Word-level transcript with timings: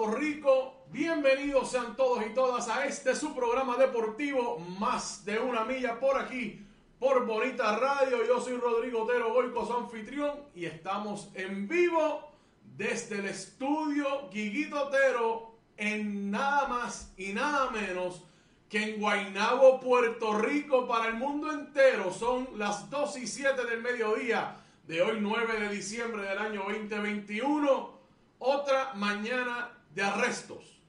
Puerto 0.00 0.18
Rico. 0.18 0.86
Bienvenidos 0.90 1.72
sean 1.72 1.94
todos 1.94 2.24
y 2.24 2.30
todas 2.32 2.68
a 2.70 2.86
este 2.86 3.14
su 3.14 3.34
programa 3.34 3.76
deportivo 3.76 4.58
Más 4.78 5.26
de 5.26 5.38
una 5.38 5.64
milla 5.66 6.00
por 6.00 6.18
aquí, 6.18 6.64
por 6.98 7.26
Bonita 7.26 7.76
Radio. 7.76 8.24
Yo 8.26 8.40
soy 8.40 8.56
Rodrigo 8.56 9.02
Otero 9.02 9.34
Goico, 9.34 9.66
su 9.66 9.74
anfitrión, 9.74 10.40
y 10.54 10.64
estamos 10.64 11.30
en 11.34 11.68
vivo 11.68 12.32
desde 12.78 13.18
el 13.18 13.26
estudio 13.26 14.30
Guiguito 14.30 14.86
Otero 14.86 15.54
en 15.76 16.30
nada 16.30 16.66
más 16.66 17.12
y 17.18 17.34
nada 17.34 17.70
menos 17.70 18.24
que 18.70 18.82
en 18.82 19.00
Guaynabo, 19.00 19.80
Puerto 19.80 20.38
Rico, 20.38 20.88
para 20.88 21.08
el 21.08 21.14
mundo 21.14 21.52
entero. 21.52 22.10
Son 22.10 22.48
las 22.56 22.88
2 22.88 23.18
y 23.18 23.26
7 23.26 23.66
del 23.66 23.82
mediodía 23.82 24.56
de 24.86 25.02
hoy, 25.02 25.18
9 25.20 25.60
de 25.60 25.68
diciembre 25.68 26.22
del 26.22 26.38
año 26.38 26.62
2021 26.66 28.00
otra 28.42 28.94
mañana 28.94 29.70
de 29.94 30.02
arrestos. 30.02 30.80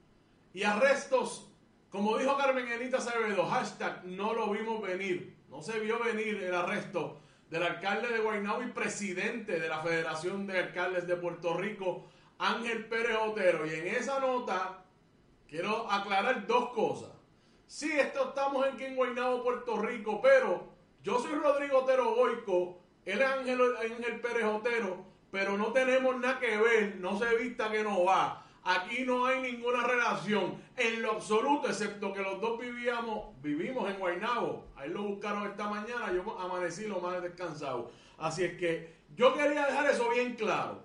Y 0.53 0.63
arrestos, 0.63 1.51
como 1.89 2.17
dijo 2.17 2.37
Carmen 2.37 2.67
Enita 2.67 2.97
Acevedo, 2.97 3.45
hashtag 3.45 4.05
no 4.05 4.33
lo 4.33 4.49
vimos 4.49 4.81
venir. 4.81 5.35
No 5.49 5.61
se 5.61 5.79
vio 5.79 5.99
venir 5.99 6.41
el 6.43 6.53
arresto 6.53 7.19
del 7.49 7.63
alcalde 7.63 8.07
de 8.07 8.19
Guaynabo 8.19 8.63
y 8.63 8.67
presidente 8.67 9.59
de 9.59 9.67
la 9.67 9.81
Federación 9.81 10.47
de 10.47 10.59
Alcaldes 10.59 11.05
de 11.07 11.17
Puerto 11.17 11.53
Rico, 11.55 12.07
Ángel 12.37 12.85
Pérez 12.85 13.17
Otero. 13.21 13.65
Y 13.65 13.73
en 13.73 13.87
esa 13.87 14.19
nota 14.19 14.85
quiero 15.47 15.91
aclarar 15.91 16.47
dos 16.47 16.69
cosas. 16.69 17.11
Sí, 17.67 17.91
esto 17.91 18.29
estamos 18.29 18.65
en 18.79 18.95
Guaynabo, 18.95 19.43
Puerto 19.43 19.77
Rico, 19.77 20.21
pero 20.21 20.71
yo 21.03 21.19
soy 21.19 21.33
Rodrigo 21.33 21.79
Otero 21.79 22.15
Goico, 22.15 22.81
él 23.05 23.21
es 23.21 23.27
Ángel, 23.27 23.59
Ángel 23.77 24.21
Pérez 24.21 24.43
Otero, 24.43 25.05
pero 25.31 25.57
no 25.57 25.71
tenemos 25.71 26.17
nada 26.19 26.39
que 26.39 26.57
ver, 26.57 26.97
no 26.97 27.17
se 27.17 27.35
vista 27.37 27.71
que 27.71 27.83
no 27.83 28.03
va. 28.03 28.45
Aquí 28.63 29.03
no 29.05 29.25
hay 29.25 29.41
ninguna 29.41 29.87
relación 29.87 30.61
en 30.77 31.01
lo 31.01 31.13
absoluto, 31.13 31.67
excepto 31.67 32.13
que 32.13 32.21
los 32.21 32.39
dos 32.39 32.59
vivíamos, 32.59 33.41
vivimos 33.41 33.89
en 33.89 33.97
Guaynabo. 33.97 34.67
Ahí 34.75 34.89
lo 34.89 35.01
buscaron 35.03 35.49
esta 35.49 35.67
mañana, 35.67 36.13
yo 36.13 36.39
amanecí 36.39 36.85
lo 36.85 36.99
más 36.99 37.21
descansado. 37.23 37.91
Así 38.19 38.43
es 38.43 38.57
que 38.57 38.93
yo 39.15 39.33
quería 39.33 39.65
dejar 39.65 39.89
eso 39.89 40.09
bien 40.11 40.35
claro. 40.35 40.83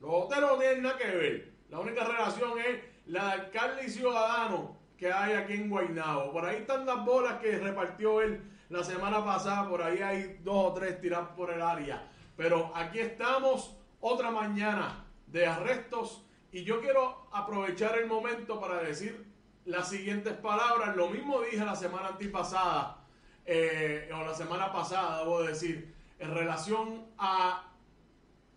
Los 0.00 0.10
hoteles 0.10 0.50
no 0.50 0.58
tienen 0.58 0.82
nada 0.82 0.98
que 0.98 1.06
ver. 1.06 1.52
La 1.70 1.78
única 1.78 2.02
relación 2.02 2.58
es 2.58 2.80
la 3.06 3.26
de 3.26 3.32
alcalde 3.32 3.84
y 3.86 3.90
ciudadano 3.90 4.76
que 4.96 5.12
hay 5.12 5.34
aquí 5.34 5.52
en 5.52 5.70
Guaynabo. 5.70 6.32
Por 6.32 6.44
ahí 6.44 6.56
están 6.56 6.84
las 6.84 7.04
bolas 7.04 7.40
que 7.40 7.56
repartió 7.56 8.20
él 8.20 8.42
la 8.68 8.82
semana 8.82 9.24
pasada. 9.24 9.68
Por 9.68 9.80
ahí 9.80 9.98
hay 9.98 10.40
dos 10.42 10.70
o 10.70 10.72
tres 10.72 11.00
tiradas 11.00 11.28
por 11.36 11.52
el 11.52 11.62
área. 11.62 12.10
Pero 12.36 12.72
aquí 12.74 12.98
estamos 12.98 13.76
otra 14.00 14.32
mañana 14.32 15.04
de 15.28 15.46
arrestos 15.46 16.24
y 16.52 16.64
yo 16.64 16.80
quiero 16.80 17.28
aprovechar 17.32 17.98
el 17.98 18.06
momento 18.06 18.60
para 18.60 18.82
decir 18.82 19.24
las 19.64 19.88
siguientes 19.88 20.34
palabras. 20.34 20.94
Lo 20.94 21.08
mismo 21.08 21.40
dije 21.40 21.64
la 21.64 21.74
semana 21.74 22.08
antipasada, 22.08 22.98
eh, 23.46 24.10
o 24.14 24.22
la 24.22 24.34
semana 24.34 24.70
pasada, 24.70 25.20
debo 25.20 25.42
decir, 25.42 25.94
en 26.18 26.34
relación 26.34 27.06
a 27.16 27.72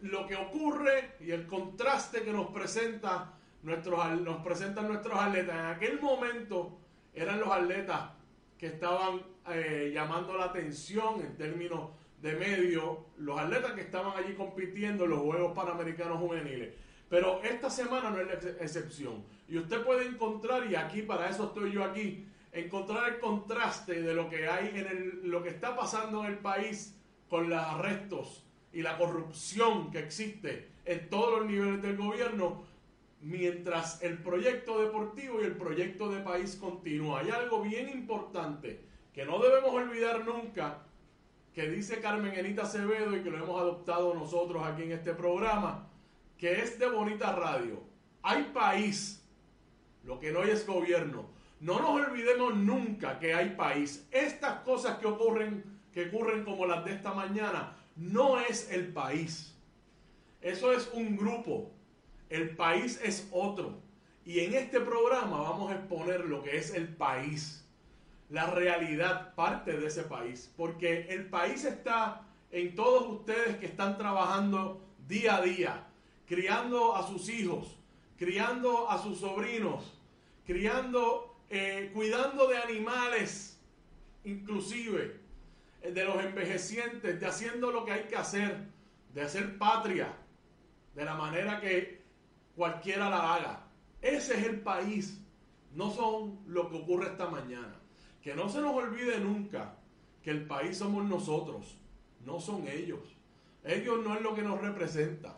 lo 0.01 0.28
que 0.28 0.35
ocurre 0.35 1.16
y 1.22 1.31
el 1.31 1.47
contraste 1.47 2.23
que 2.23 2.34
nos 2.34 2.47
presenta 2.51 3.34
nuestros, 3.63 4.22
nos 4.22 4.44
presentan 4.44 4.88
nuestros 4.88 5.17
atletas. 5.17 5.55
En 5.55 5.66
aquel 5.66 6.01
momento 6.01 6.78
eran 7.13 7.39
los 7.39 7.50
atletas 7.50 8.09
que 8.57 8.67
estaban 8.67 9.22
eh, 9.50 9.91
llamando 9.94 10.38
la 10.38 10.45
atención 10.45 11.22
en 11.22 11.38
términos 11.38 11.91
de 12.22 12.35
medio, 12.35 13.05
los 13.17 13.39
atletas 13.39 13.72
que 13.72 13.81
estaban 13.81 14.17
allí 14.17 14.34
compitiendo 14.34 15.05
en 15.05 15.11
los 15.11 15.19
Juegos 15.19 15.53
Panamericanos 15.53 16.19
Juveniles. 16.19 16.73
Pero 17.09 17.41
esta 17.43 17.69
semana 17.69 18.09
no 18.09 18.19
es 18.19 18.27
la 18.27 18.33
ex 18.33 18.45
excepción. 18.61 19.23
Y 19.47 19.57
usted 19.57 19.83
puede 19.83 20.05
encontrar, 20.07 20.69
y 20.69 20.75
aquí 20.75 21.03
para 21.03 21.29
eso 21.29 21.45
estoy 21.45 21.71
yo 21.71 21.83
aquí, 21.83 22.27
encontrar 22.51 23.09
el 23.09 23.19
contraste 23.19 24.01
de 24.01 24.13
lo 24.13 24.29
que 24.29 24.47
hay 24.47 24.69
en 24.69 25.29
lo 25.29 25.43
que 25.43 25.49
está 25.49 25.75
pasando 25.75 26.23
en 26.23 26.31
el 26.31 26.38
país 26.39 26.95
con 27.29 27.49
los 27.49 27.59
arrestos 27.59 28.45
y 28.71 28.81
la 28.81 28.97
corrupción 28.97 29.91
que 29.91 29.99
existe 29.99 30.69
en 30.85 31.09
todos 31.09 31.39
los 31.39 31.49
niveles 31.49 31.81
del 31.81 31.97
gobierno, 31.97 32.63
mientras 33.22 34.01
el 34.03 34.17
proyecto 34.19 34.81
deportivo 34.81 35.41
y 35.41 35.45
el 35.45 35.55
proyecto 35.55 36.11
de 36.11 36.22
país 36.22 36.55
continúa. 36.55 37.22
Hay 37.22 37.29
algo 37.29 37.61
bien 37.61 37.89
importante 37.89 38.81
que 39.13 39.25
no 39.25 39.39
debemos 39.39 39.72
olvidar 39.72 40.25
nunca, 40.25 40.83
que 41.53 41.69
dice 41.69 42.01
Carmen 42.01 42.33
Enita 42.33 42.63
Acevedo 42.63 43.16
y 43.16 43.22
que 43.22 43.31
lo 43.31 43.37
hemos 43.37 43.59
adoptado 43.59 44.13
nosotros 44.13 44.61
aquí 44.63 44.83
en 44.83 44.91
este 44.91 45.13
programa, 45.13 45.87
que 46.45 46.61
es 46.61 46.78
de 46.78 46.88
Bonita 46.88 47.31
Radio. 47.31 47.81
Hay 48.22 48.44
país, 48.53 49.25
lo 50.03 50.19
que 50.19 50.31
no 50.31 50.44
hay 50.44 50.51
es 50.51 50.67
gobierno. 50.67 51.25
No 51.59 51.79
nos 51.79 51.89
olvidemos 51.89 52.53
nunca 52.53 53.17
que 53.17 53.33
hay 53.33 53.56
país. 53.56 54.07
Estas 54.11 54.59
cosas 54.59 55.00
que 55.00 55.07
ocurren, 55.07 55.63
que 55.91 56.05
ocurren 56.05 56.44
como 56.44 56.67
las 56.67 56.85
de 56.85 56.94
esta 56.94 57.16
mañana, 57.16 57.75
no 57.95 58.39
es 58.39 58.72
el 58.72 58.94
país. 58.94 59.55
Eso 60.39 60.72
es 60.72 60.88
un 60.94 61.17
grupo. 61.17 61.72
El 62.29 62.55
país 62.55 63.01
es 63.03 63.28
otro. 63.31 63.79
Y 64.23 64.41
en 64.41 64.53
este 64.53 64.79
programa 64.81 65.41
vamos 65.41 65.72
a 65.72 65.78
exponer 65.78 66.25
lo 66.25 66.43
que 66.43 66.58
es 66.58 66.75
el 66.75 66.90
país 66.90 67.67
la 68.29 68.46
realidad 68.52 69.34
parte 69.34 69.72
de 69.72 69.87
ese 69.87 70.03
país, 70.03 70.53
porque 70.55 71.08
el 71.09 71.28
país 71.28 71.66
está 71.66 72.22
en 72.52 72.75
todos 72.75 73.08
ustedes 73.08 73.58
que 73.58 73.66
están 73.66 73.97
trabajando 73.97 74.81
día 75.08 75.37
a 75.37 75.41
día, 75.41 75.87
criando 76.27 76.95
a 76.95 77.07
sus 77.07 77.29
hijos, 77.29 77.77
criando 78.17 78.89
a 78.89 79.01
sus 79.01 79.19
sobrinos, 79.19 79.99
criando, 80.45 81.37
eh, 81.49 81.91
cuidando 81.93 82.47
de 82.47 82.57
animales, 82.57 83.59
inclusive 84.23 85.19
eh, 85.81 85.91
de 85.91 86.03
los 86.03 86.23
envejecientes, 86.23 87.19
de 87.19 87.25
haciendo 87.25 87.72
lo 87.72 87.85
que 87.85 87.91
hay 87.91 88.03
que 88.05 88.16
hacer, 88.16 88.67
de 89.13 89.22
hacer 89.22 89.57
patria, 89.57 90.13
de 90.95 91.05
la 91.05 91.16
manera 91.16 91.59
que 91.59 92.01
cualquiera 92.55 93.09
la 93.09 93.35
haga. 93.35 93.67
Ese 94.01 94.37
es 94.37 94.45
el 94.45 94.61
país, 94.61 95.22
no 95.73 95.91
son 95.91 96.39
lo 96.47 96.69
que 96.69 96.77
ocurre 96.77 97.07
esta 97.07 97.27
mañana. 97.27 97.75
Que 98.22 98.33
no 98.33 98.49
se 98.49 98.59
nos 98.59 98.73
olvide 98.73 99.19
nunca 99.19 99.75
que 100.23 100.31
el 100.31 100.47
país 100.47 100.77
somos 100.77 101.05
nosotros, 101.05 101.77
no 102.25 102.39
son 102.39 102.67
ellos. 102.67 102.99
Ellos 103.63 104.03
no 104.03 104.16
es 104.16 104.22
lo 104.22 104.33
que 104.33 104.41
nos 104.41 104.59
representa. 104.59 105.37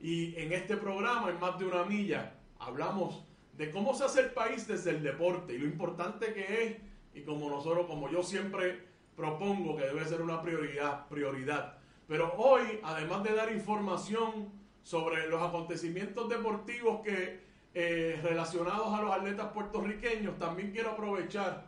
Y 0.00 0.36
en 0.36 0.52
este 0.52 0.76
programa, 0.76 1.30
en 1.30 1.40
más 1.40 1.58
de 1.58 1.66
una 1.66 1.84
milla, 1.84 2.34
hablamos 2.58 3.24
de 3.56 3.70
cómo 3.70 3.94
se 3.94 4.04
hace 4.04 4.20
el 4.20 4.30
país 4.30 4.68
desde 4.68 4.90
el 4.90 5.02
deporte 5.02 5.54
y 5.54 5.58
lo 5.58 5.66
importante 5.66 6.32
que 6.32 6.64
es. 6.64 6.76
Y 7.14 7.22
como 7.22 7.50
nosotros, 7.50 7.86
como 7.86 8.08
yo 8.08 8.22
siempre 8.22 8.86
propongo 9.16 9.76
que 9.76 9.84
debe 9.84 10.04
ser 10.04 10.22
una 10.22 10.40
prioridad, 10.40 11.08
prioridad. 11.08 11.78
Pero 12.06 12.32
hoy, 12.36 12.80
además 12.84 13.24
de 13.24 13.34
dar 13.34 13.52
información 13.52 14.52
sobre 14.84 15.28
los 15.28 15.42
acontecimientos 15.42 16.28
deportivos 16.28 17.00
que 17.02 17.40
eh, 17.74 18.18
relacionados 18.22 18.94
a 18.94 19.02
los 19.02 19.12
atletas 19.12 19.52
puertorriqueños, 19.52 20.38
también 20.38 20.70
quiero 20.70 20.90
aprovechar 20.90 21.66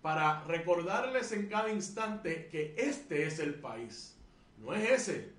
para 0.00 0.42
recordarles 0.44 1.32
en 1.32 1.48
cada 1.48 1.70
instante 1.70 2.48
que 2.48 2.74
este 2.76 3.26
es 3.26 3.38
el 3.38 3.54
país, 3.54 4.18
no 4.58 4.74
es 4.74 4.90
ese, 4.90 5.32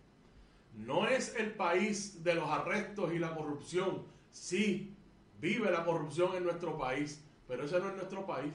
no 0.73 1.07
es 1.07 1.35
el 1.35 1.53
país 1.53 2.23
de 2.23 2.35
los 2.35 2.49
arrestos 2.49 3.13
y 3.13 3.19
la 3.19 3.35
corrupción. 3.35 4.03
Sí, 4.31 4.95
vive 5.39 5.69
la 5.71 5.85
corrupción 5.85 6.35
en 6.35 6.43
nuestro 6.43 6.77
país, 6.77 7.23
pero 7.47 7.65
ese 7.65 7.79
no 7.79 7.89
es 7.89 7.95
nuestro 7.95 8.25
país. 8.25 8.53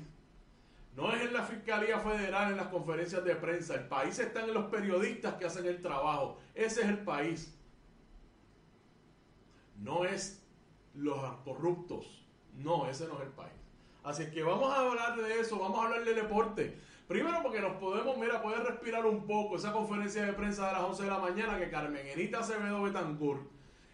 No 0.97 1.13
es 1.13 1.23
en 1.23 1.33
la 1.33 1.45
Fiscalía 1.45 2.01
Federal, 2.01 2.51
en 2.51 2.57
las 2.57 2.69
conferencias 2.69 3.25
de 3.25 3.37
prensa. 3.37 3.77
El 3.77 3.87
país 3.87 4.19
está 4.19 4.45
en 4.45 4.53
los 4.53 4.67
periodistas 4.67 5.35
que 5.35 5.47
hacen 5.47 5.65
el 5.67 5.81
trabajo. 5.81 6.39
Ese 6.55 6.83
es 6.83 6.89
el 6.89 6.99
país. 6.99 7.55
No 9.77 10.05
es 10.05 10.43
los 10.95 11.19
corruptos. 11.45 12.27
No, 12.57 12.89
ese 12.89 13.07
no 13.07 13.15
es 13.19 13.27
el 13.27 13.33
país. 13.33 13.53
Así 14.03 14.29
que 14.31 14.43
vamos 14.43 14.73
a 14.73 14.81
hablar 14.81 15.17
de 15.17 15.39
eso, 15.39 15.59
vamos 15.59 15.79
a 15.79 15.85
hablar 15.85 16.05
de 16.05 16.15
deporte. 16.15 16.79
Primero 17.09 17.43
porque 17.43 17.61
nos 17.63 17.73
podemos, 17.79 18.19
mira, 18.19 18.43
poder 18.43 18.63
respirar 18.65 19.07
un 19.07 19.27
poco 19.27 19.57
esa 19.57 19.73
conferencia 19.73 20.27
de 20.27 20.35
prensa 20.35 20.67
de 20.67 20.75
las 20.75 20.83
11 20.83 21.05
de 21.05 21.09
la 21.09 21.19
mañana 21.19 21.59
que 21.59 21.71
Carmen 21.71 22.07
Enita 22.07 22.41
Acevedo 22.41 22.83
Betancourt 22.83 23.49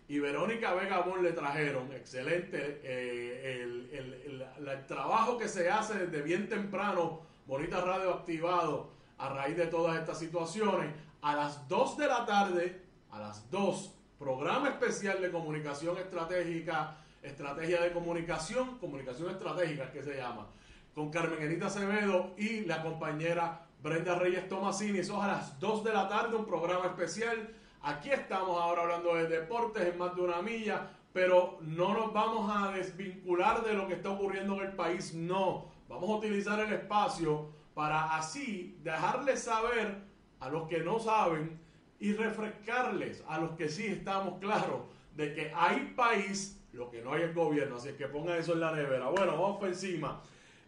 y 0.09 0.19
Verónica 0.19 0.75
Vega 0.75 0.99
Bon 1.03 1.23
le 1.23 1.33
trajeron. 1.33 1.93
Excelente 1.93 2.81
eh, 2.83 3.89
el, 3.93 4.87
trabajo 4.89 5.39
que 5.39 5.49
se 5.49 5.71
hace 5.71 6.07
desde 6.07 6.23
bien 6.23 6.49
temprano, 6.49 7.21
Bonita 7.47 7.81
Radio 7.81 8.15
activado 8.15 8.91
a 9.19 9.29
raíz 9.29 9.57
de 9.57 9.69
todas 9.69 9.97
estas 9.97 10.19
situaciones. 10.19 10.93
A 11.23 11.37
las 11.37 11.69
2 11.69 11.97
de 11.97 12.07
la 12.09 12.27
tarde, 12.27 12.83
a 13.13 13.21
las 13.21 13.49
2, 13.49 13.95
programa 14.19 14.71
especial 14.71 15.23
de 15.23 15.31
comunicación 15.31 15.97
estratégica, 15.99 16.97
estrategia 17.23 17.81
de 17.81 17.93
comunicación, 17.93 18.77
comunicación 18.79 19.31
estratégica 19.31 19.93
que 19.93 20.03
se 20.03 20.17
llama 20.17 20.49
con 20.95 21.11
Carmen 21.11 21.43
Enita 21.43 21.67
Acevedo 21.67 22.35
y 22.39 22.61
la 22.61 22.83
compañera 22.83 23.67
Brenda 23.83 24.15
Reyes 24.15 24.49
Tomasini. 24.49 25.01
Eso 25.01 25.17
es 25.17 25.23
a 25.23 25.27
las 25.27 25.61
2 25.61 25.85
de 25.85 25.93
la 25.93 26.09
tarde, 26.09 26.37
un 26.37 26.47
programa 26.47 26.87
especial. 26.87 27.51
Aquí 27.83 28.11
estamos 28.11 28.61
ahora 28.61 28.83
hablando 28.83 29.15
de 29.17 29.27
deportes 29.27 29.87
en 29.87 29.99
más 29.99 30.15
de 30.15 30.23
una 30.23 30.41
milla, 30.41 30.89
pero 31.13 31.59
no 31.63 31.93
nos 31.93 32.13
vamos 32.13 32.51
a 32.55 32.71
desvincular 32.71 33.65
de 33.65 33.75
lo 33.75 33.87
que 33.89 33.95
está 33.95 34.11
ocurriendo 34.11 34.55
en 34.55 34.69
el 34.69 34.73
país, 34.73 35.13
no. 35.15 35.67
Vamos 35.89 36.09
a 36.09 36.15
utilizar 36.15 36.61
el 36.61 36.73
espacio 36.73 37.51
para 37.75 38.17
así 38.17 38.79
dejarles 38.83 39.43
saber 39.43 40.03
a 40.41 40.49
los 40.49 40.69
que 40.69 40.79
no 40.79 40.99
saben 40.99 41.59
y 41.99 42.13
refrescarles 42.13 43.23
a 43.29 43.39
los 43.39 43.51
que 43.53 43.69
sí 43.69 43.87
estamos 43.87 44.39
claros 44.39 44.83
de 45.15 45.35
que 45.35 45.53
hay 45.55 45.93
país, 45.97 46.61
lo 46.73 46.91
que 46.91 47.03
no 47.03 47.13
hay 47.13 47.23
el 47.23 47.35
gobierno, 47.35 47.77
así 47.77 47.93
que 47.93 48.07
pongan 48.07 48.39
eso 48.39 48.53
en 48.55 48.61
la 48.61 48.73
nevera. 48.73 49.09
Bueno, 49.09 49.33
vamos 49.33 49.59
por 49.59 49.69
encima. 49.69 50.23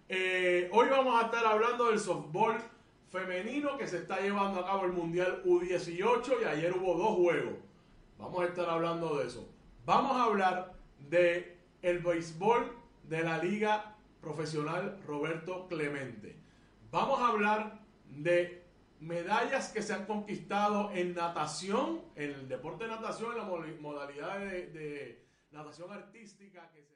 Eh, 0.09 0.71
hoy 0.73 0.89
vamos 0.89 1.21
a 1.21 1.27
estar 1.27 1.45
hablando 1.45 1.87
del 1.87 1.99
softball 1.99 2.59
femenino 3.11 3.77
que 3.77 3.89
se 3.89 3.99
está 3.99 4.21
llevando 4.21 4.61
a 4.61 4.67
cabo 4.67 4.85
el 4.85 4.93
Mundial 4.93 5.43
U18 5.45 6.43
y 6.43 6.45
ayer 6.45 6.73
hubo 6.77 6.95
dos 6.95 7.17
juegos. 7.17 7.55
Vamos 8.17 8.43
a 8.43 8.47
estar 8.47 8.71
hablando 8.71 9.17
de 9.17 9.27
eso. 9.27 9.53
Vamos 9.85 10.17
a 10.17 10.25
hablar 10.25 10.75
de 11.09 11.59
el 11.83 11.99
béisbol 11.99 12.73
de 13.03 13.23
la 13.23 13.39
Liga 13.39 13.97
Profesional 14.21 15.01
Roberto 15.07 15.67
Clemente. 15.69 16.37
Vamos 16.93 17.21
a 17.21 17.29
hablar 17.29 17.81
de 18.07 18.65
medallas 19.01 19.73
que 19.73 19.83
se 19.83 19.93
han 19.93 20.07
conquistado 20.07 20.91
en 20.93 21.15
natación, 21.15 22.03
en 22.15 22.31
el 22.31 22.49
deporte 22.49 22.85
de 22.85 22.91
natación, 22.91 23.33
en 23.33 23.39
la 23.39 23.45
modalidad 23.81 24.39
de, 24.39 25.27
natación 25.51 25.93
artística 25.93 26.71
que 26.71 26.83
se 26.83 26.96